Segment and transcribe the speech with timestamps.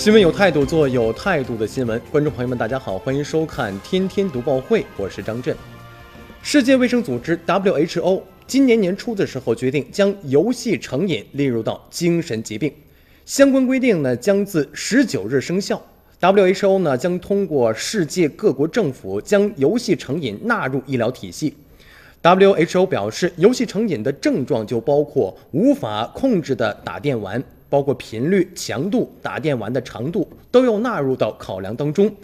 [0.00, 2.00] 新闻有态度，做有态度的新闻。
[2.10, 5.54] 观众朋友们，大家好，欢迎收看《天天读报会》，我是张震。
[6.40, 12.72] 世界卫生组织 WHO 今年年初的时候决定将游戏成瘾列入到精神疾病，
[13.26, 15.78] 相关规定呢将自十九日生效。
[16.18, 21.54] WHO 呢将通过世界各国政府将游戏成瘾纳入医疗体系。
[22.22, 27.44] WHO 表示，游戏成瘾的症状就包括无法控制的打电玩。
[27.70, 32.14] 包括频率、强度、打电玩的长度都要纳入到考量当中。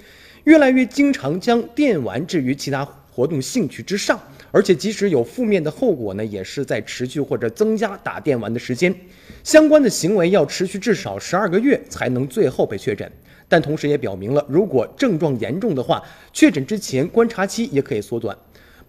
[0.44, 4.20] 越来越经常将电玩置于其他活动兴趣之上，
[4.50, 8.94] 而且即使有负面的后果呢，也是在持续或者增加打电玩的时间。
[9.42, 13.10] 相关的行为要持续至少十二个月才能最后被确诊。
[13.48, 18.36] 但同时也表明了，如果症状严重的话，确诊之前观察期也可以缩短。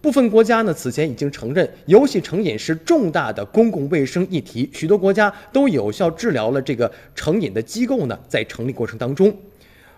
[0.00, 9.34] 部分国家呢，此前已经承认游戏成瘾是重大的公共卫生议题，许多国家都有效治疗了这个成瘾的机构呢，在成立过程当中，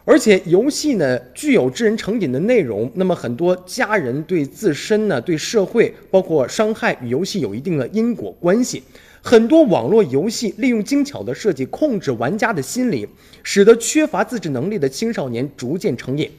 [0.06, 8.82] 而且游戏呢具有致人成瘾的内容，那么很多家人对自身呢、对社会，包括伤害与游戏有一定的因果关系，
[9.20, 13.06] 很多网络游戏利用精巧的设计控制玩家的心理，
[13.42, 16.30] 使得缺乏自制能力的青少年逐渐成瘾。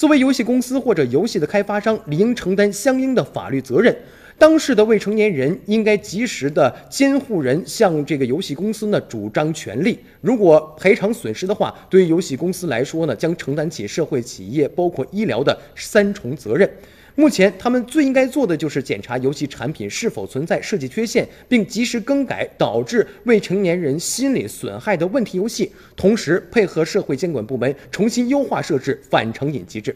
[0.00, 3.94] 作为游戏公司或者游戏的开发商，理应承担相应的法律责任。
[4.38, 9.98] 当事的未成年人应该及时的监护人向这个游戏公司呢主张权利。
[10.22, 16.66] 如果赔偿损失的话，对于游戏公司来说呢，将承担起社会、企业包括医疗的三重责任。
[17.14, 29.94] 目前，他们最应该做的就是检查游戏产品是否存在设计缺陷，并及时更改导致未成年人心理损害的问题游戏，同时配合社会监管部门重新优化设置反成瘾机制。